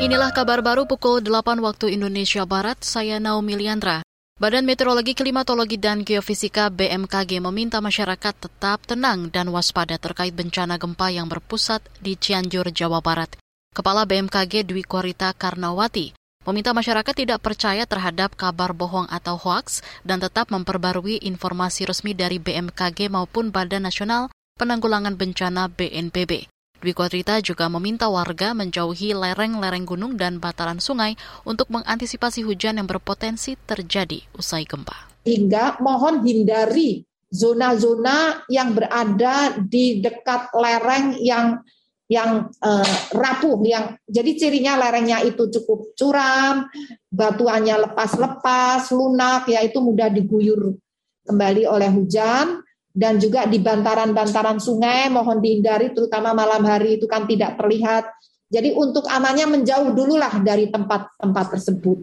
Inilah 0.00 0.32
kabar 0.32 0.64
baru 0.64 0.88
pukul 0.88 1.20
8 1.20 1.60
waktu 1.60 1.92
Indonesia 1.92 2.48
Barat, 2.48 2.80
saya 2.80 3.20
Naomi 3.20 3.52
Liandra. 3.52 4.00
Badan 4.40 4.64
Meteorologi, 4.64 5.12
Klimatologi, 5.12 5.76
dan 5.76 6.08
Geofisika 6.08 6.72
BMKG 6.72 7.36
meminta 7.44 7.84
masyarakat 7.84 8.32
tetap 8.32 8.80
tenang 8.88 9.28
dan 9.28 9.52
waspada 9.52 10.00
terkait 10.00 10.32
bencana 10.32 10.80
gempa 10.80 11.12
yang 11.12 11.28
berpusat 11.28 11.84
di 12.00 12.16
Cianjur, 12.16 12.72
Jawa 12.72 13.04
Barat. 13.04 13.36
Kepala 13.76 14.08
BMKG 14.08 14.64
Dwi 14.64 14.88
Korita 14.88 15.36
Karnawati 15.36 16.16
meminta 16.48 16.72
masyarakat 16.72 17.12
tidak 17.12 17.44
percaya 17.44 17.84
terhadap 17.84 18.32
kabar 18.40 18.72
bohong 18.72 19.04
atau 19.12 19.36
hoaks 19.36 19.84
dan 20.08 20.16
tetap 20.16 20.48
memperbarui 20.48 21.20
informasi 21.28 21.84
resmi 21.84 22.16
dari 22.16 22.40
BMKG 22.40 23.12
maupun 23.12 23.52
Badan 23.52 23.84
Nasional 23.84 24.32
Penanggulangan 24.56 25.20
Bencana 25.20 25.68
BNPB. 25.68 26.48
Dwi 26.80 26.96
Kodrita 26.96 27.36
juga 27.44 27.68
meminta 27.68 28.08
warga 28.08 28.56
menjauhi 28.56 29.12
lereng-lereng 29.12 29.84
gunung 29.84 30.16
dan 30.16 30.40
bataran 30.40 30.80
sungai 30.80 31.12
untuk 31.44 31.68
mengantisipasi 31.68 32.40
hujan 32.40 32.80
yang 32.80 32.88
berpotensi 32.88 33.60
terjadi 33.68 34.24
usai 34.32 34.64
gempa. 34.64 35.12
Hingga 35.28 35.84
mohon 35.84 36.24
hindari 36.24 37.04
zona-zona 37.28 38.48
yang 38.48 38.72
berada 38.72 39.60
di 39.60 40.00
dekat 40.00 40.48
lereng 40.56 41.20
yang 41.20 41.60
yang 42.10 42.50
uh, 42.58 42.94
rapuh 43.14 43.60
yang 43.62 43.94
jadi 44.08 44.34
cirinya 44.34 44.74
lerengnya 44.80 45.22
itu 45.22 45.46
cukup 45.46 45.94
curam, 45.94 46.66
batuannya 47.06 47.86
lepas-lepas, 47.86 48.88
lunak 48.90 49.46
ya 49.46 49.62
itu 49.62 49.78
mudah 49.78 50.10
diguyur 50.10 50.74
kembali 51.28 51.70
oleh 51.70 51.86
hujan 51.92 52.66
dan 52.90 53.22
juga 53.22 53.46
di 53.46 53.62
bantaran-bantaran 53.62 54.58
sungai 54.58 55.06
mohon 55.08 55.38
dihindari 55.38 55.94
terutama 55.94 56.34
malam 56.34 56.66
hari 56.66 56.98
itu 56.98 57.06
kan 57.06 57.24
tidak 57.26 57.54
terlihat. 57.54 58.10
Jadi 58.50 58.74
untuk 58.74 59.06
amannya 59.06 59.46
menjauh 59.46 59.94
dululah 59.94 60.34
dari 60.42 60.66
tempat-tempat 60.74 61.46
tersebut. 61.54 62.02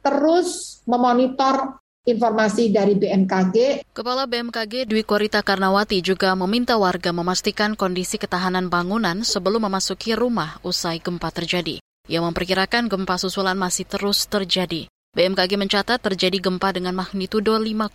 Terus 0.00 0.80
memonitor 0.86 1.82
informasi 2.06 2.72
dari 2.72 2.96
BMKG. 2.96 3.84
Kepala 3.90 4.24
BMKG 4.24 4.86
Dwi 4.88 5.02
Korita 5.04 5.42
Karnawati 5.42 6.00
juga 6.00 6.32
meminta 6.38 6.78
warga 6.80 7.10
memastikan 7.10 7.74
kondisi 7.74 8.16
ketahanan 8.16 8.72
bangunan 8.72 9.26
sebelum 9.26 9.66
memasuki 9.66 10.16
rumah 10.16 10.62
usai 10.64 11.02
gempa 11.02 11.28
terjadi. 11.34 11.82
Ia 12.08 12.20
memperkirakan 12.24 12.88
gempa 12.88 13.20
susulan 13.20 13.58
masih 13.58 13.84
terus 13.84 14.24
terjadi. 14.26 14.88
BMKG 15.10 15.58
mencatat 15.58 15.98
terjadi 15.98 16.38
gempa 16.38 16.70
dengan 16.70 16.94
magnitudo 16.94 17.58
5,6 17.58 17.90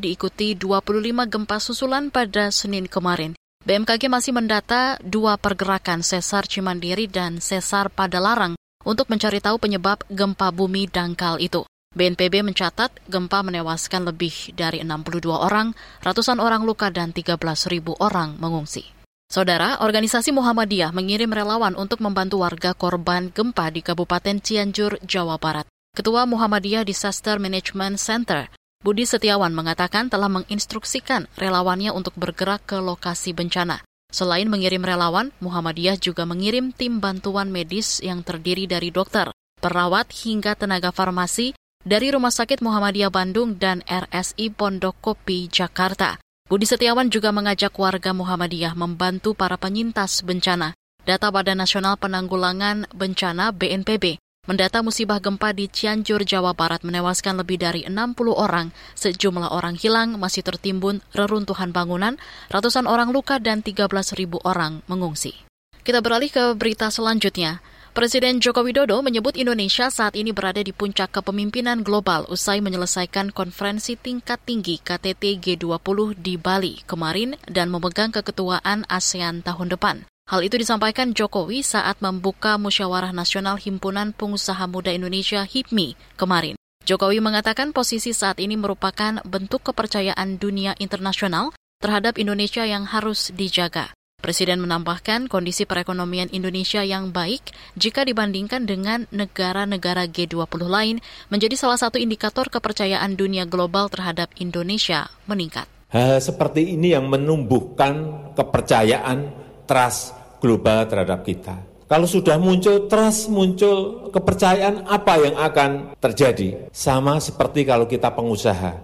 diikuti 0.00 0.56
25 0.56 1.28
gempa 1.28 1.60
susulan 1.60 2.08
pada 2.08 2.48
Senin 2.48 2.88
kemarin. 2.88 3.36
BMKG 3.68 4.08
masih 4.08 4.32
mendata 4.32 4.96
dua 5.04 5.36
pergerakan 5.36 6.00
sesar 6.00 6.48
Cimandiri 6.48 7.04
dan 7.04 7.44
sesar 7.44 7.92
Padalarang 7.92 8.56
untuk 8.80 9.12
mencari 9.12 9.44
tahu 9.44 9.60
penyebab 9.60 10.08
gempa 10.08 10.48
bumi 10.56 10.88
dangkal 10.88 11.36
itu. 11.36 11.68
BNPB 11.92 12.40
mencatat 12.40 12.96
gempa 13.12 13.44
menewaskan 13.44 14.08
lebih 14.08 14.56
dari 14.56 14.80
62 14.80 15.36
orang, 15.36 15.76
ratusan 16.00 16.40
orang 16.40 16.64
luka 16.64 16.88
dan 16.88 17.12
13 17.12 17.36
ribu 17.68 17.92
orang 18.00 18.40
mengungsi. 18.40 18.88
Saudara, 19.28 19.84
organisasi 19.84 20.32
Muhammadiyah 20.32 20.96
mengirim 20.96 21.28
relawan 21.28 21.76
untuk 21.76 22.00
membantu 22.00 22.40
warga 22.40 22.72
korban 22.72 23.28
gempa 23.28 23.68
di 23.68 23.84
Kabupaten 23.84 24.40
Cianjur, 24.40 24.96
Jawa 25.04 25.36
Barat. 25.36 25.68
Ketua 25.94 26.26
Muhammadiyah 26.26 26.82
Disaster 26.82 27.38
Management 27.38 28.02
Center, 28.02 28.50
Budi 28.82 29.06
Setiawan 29.06 29.54
mengatakan 29.54 30.10
telah 30.10 30.26
menginstruksikan 30.26 31.30
relawannya 31.38 31.94
untuk 31.94 32.18
bergerak 32.18 32.66
ke 32.66 32.82
lokasi 32.82 33.30
bencana. 33.30 33.78
Selain 34.10 34.50
mengirim 34.50 34.82
relawan, 34.82 35.30
Muhammadiyah 35.38 35.94
juga 36.02 36.26
mengirim 36.26 36.74
tim 36.74 36.98
bantuan 36.98 37.46
medis 37.46 38.02
yang 38.02 38.26
terdiri 38.26 38.66
dari 38.66 38.90
dokter, 38.90 39.30
perawat 39.62 40.10
hingga 40.10 40.58
tenaga 40.58 40.90
farmasi 40.90 41.54
dari 41.86 42.10
Rumah 42.10 42.34
Sakit 42.34 42.58
Muhammadiyah 42.58 43.14
Bandung 43.14 43.54
dan 43.54 43.86
RSI 43.86 44.50
Pondok 44.50 44.98
Kopi 44.98 45.46
Jakarta. 45.46 46.18
Budi 46.50 46.66
Setiawan 46.66 47.06
juga 47.06 47.30
mengajak 47.30 47.70
warga 47.78 48.10
Muhammadiyah 48.10 48.74
membantu 48.74 49.38
para 49.38 49.54
penyintas 49.54 50.26
bencana. 50.26 50.74
Data 51.06 51.30
Badan 51.30 51.62
Nasional 51.62 51.94
Penanggulangan 52.02 52.90
Bencana 52.90 53.54
BNPB 53.54 54.23
Mendata 54.44 54.84
musibah 54.84 55.24
gempa 55.24 55.56
di 55.56 55.72
Cianjur, 55.72 56.20
Jawa 56.28 56.52
Barat 56.52 56.84
menewaskan 56.84 57.40
lebih 57.40 57.56
dari 57.56 57.88
60 57.88 58.36
orang. 58.36 58.76
Sejumlah 58.92 59.56
orang 59.56 59.72
hilang, 59.72 60.20
masih 60.20 60.44
tertimbun 60.44 61.00
reruntuhan 61.16 61.72
bangunan, 61.72 62.20
ratusan 62.52 62.84
orang 62.84 63.08
luka 63.08 63.40
dan 63.40 63.64
13 63.64 63.88
ribu 64.12 64.44
orang 64.44 64.84
mengungsi. 64.84 65.32
Kita 65.80 66.04
beralih 66.04 66.28
ke 66.28 66.52
berita 66.60 66.92
selanjutnya. 66.92 67.64
Presiden 67.96 68.42
Joko 68.42 68.66
Widodo 68.66 69.00
menyebut 69.00 69.38
Indonesia 69.38 69.86
saat 69.86 70.18
ini 70.18 70.34
berada 70.34 70.58
di 70.60 70.74
puncak 70.74 71.14
kepemimpinan 71.14 71.86
global 71.86 72.26
usai 72.26 72.58
menyelesaikan 72.58 73.30
konferensi 73.30 73.94
tingkat 73.94 74.42
tinggi 74.42 74.82
KTT 74.82 75.40
G20 75.40 76.18
di 76.18 76.34
Bali 76.34 76.82
kemarin 76.84 77.38
dan 77.46 77.70
memegang 77.70 78.10
keketuaan 78.10 78.82
ASEAN 78.90 79.46
tahun 79.46 79.72
depan. 79.72 80.04
Hal 80.24 80.40
itu 80.40 80.56
disampaikan 80.56 81.12
Jokowi 81.12 81.60
saat 81.60 82.00
membuka 82.00 82.56
Musyawarah 82.56 83.12
Nasional 83.12 83.60
Himpunan 83.60 84.16
Pengusaha 84.16 84.64
Muda 84.64 84.88
Indonesia 84.88 85.44
HIPMI 85.44 86.16
kemarin. 86.16 86.56
Jokowi 86.88 87.20
mengatakan 87.20 87.76
posisi 87.76 88.16
saat 88.16 88.40
ini 88.40 88.56
merupakan 88.56 89.20
bentuk 89.28 89.68
kepercayaan 89.68 90.40
dunia 90.40 90.72
internasional 90.80 91.52
terhadap 91.76 92.16
Indonesia 92.16 92.64
yang 92.64 92.88
harus 92.88 93.36
dijaga. 93.36 93.92
Presiden 94.16 94.64
menambahkan 94.64 95.28
kondisi 95.28 95.68
perekonomian 95.68 96.32
Indonesia 96.32 96.80
yang 96.80 97.12
baik 97.12 97.52
jika 97.76 98.08
dibandingkan 98.08 98.64
dengan 98.64 99.04
negara-negara 99.12 100.08
G20 100.08 100.64
lain 100.64 100.96
menjadi 101.28 101.52
salah 101.60 101.76
satu 101.76 102.00
indikator 102.00 102.48
kepercayaan 102.48 103.20
dunia 103.20 103.44
global 103.44 103.92
terhadap 103.92 104.32
Indonesia 104.40 105.12
meningkat. 105.28 105.68
Hal 105.92 106.24
seperti 106.24 106.72
ini 106.72 106.96
yang 106.96 107.12
menumbuhkan 107.12 108.24
kepercayaan 108.32 109.43
trust 109.64 110.16
global 110.40 110.84
terhadap 110.88 111.24
kita. 111.24 111.56
Kalau 111.84 112.08
sudah 112.08 112.40
muncul 112.40 112.88
trust, 112.88 113.28
muncul 113.28 114.08
kepercayaan, 114.08 114.88
apa 114.88 115.20
yang 115.20 115.36
akan 115.36 116.00
terjadi? 116.00 116.72
Sama 116.72 117.20
seperti 117.20 117.68
kalau 117.68 117.84
kita 117.84 118.08
pengusaha, 118.12 118.80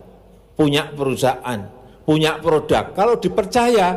punya 0.54 0.92
perusahaan, 0.92 1.60
punya 2.04 2.36
produk. 2.38 2.92
Kalau 2.92 3.16
dipercaya, 3.16 3.96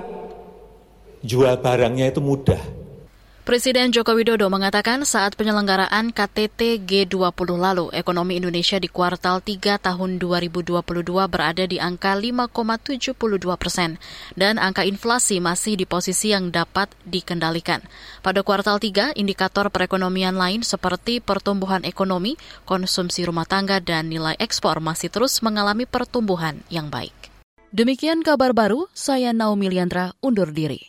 jual 1.20 1.56
barangnya 1.60 2.12
itu 2.12 2.20
mudah 2.24 2.83
Presiden 3.44 3.92
Joko 3.92 4.16
Widodo 4.16 4.48
mengatakan 4.48 5.04
saat 5.04 5.36
penyelenggaraan 5.36 6.16
KTT 6.16 6.80
G20 6.88 7.60
lalu, 7.60 7.92
ekonomi 7.92 8.40
Indonesia 8.40 8.80
di 8.80 8.88
kuartal 8.88 9.44
3 9.44 9.84
tahun 9.84 10.16
2022 10.16 10.80
berada 11.28 11.68
di 11.68 11.76
angka 11.76 12.16
5,72 12.16 13.12
persen 13.60 14.00
dan 14.40 14.56
angka 14.56 14.88
inflasi 14.88 15.44
masih 15.44 15.76
di 15.76 15.84
posisi 15.84 16.32
yang 16.32 16.56
dapat 16.56 16.88
dikendalikan. 17.04 17.84
Pada 18.24 18.48
kuartal 18.48 18.80
3, 18.80 19.12
indikator 19.20 19.68
perekonomian 19.68 20.40
lain 20.40 20.64
seperti 20.64 21.20
pertumbuhan 21.20 21.84
ekonomi, 21.84 22.40
konsumsi 22.64 23.28
rumah 23.28 23.44
tangga, 23.44 23.84
dan 23.84 24.08
nilai 24.08 24.40
ekspor 24.40 24.80
masih 24.80 25.12
terus 25.12 25.44
mengalami 25.44 25.84
pertumbuhan 25.84 26.64
yang 26.72 26.88
baik. 26.88 27.12
Demikian 27.76 28.24
kabar 28.24 28.56
baru, 28.56 28.88
saya 28.96 29.36
Naomi 29.36 29.68
Liandra 29.68 30.16
undur 30.24 30.56
diri. 30.56 30.88